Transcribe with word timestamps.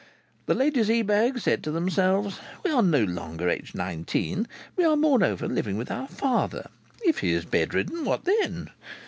The 0.47 0.55
ladies 0.55 0.89
Ebag 0.89 1.37
said 1.39 1.63
to 1.63 1.69
themselves: 1.69 2.39
"We 2.63 2.71
are 2.71 2.81
no 2.81 3.03
longer 3.03 3.47
aged 3.47 3.75
nineteen. 3.75 4.47
We 4.75 4.83
are 4.83 4.95
moreover 4.95 5.47
living 5.47 5.77
with 5.77 5.91
our 5.91 6.07
father. 6.07 6.71
If 7.05 7.19
he 7.19 7.33
is 7.33 7.45
bedridden, 7.45 8.03
what 8.03 8.23
then? 8.25 8.71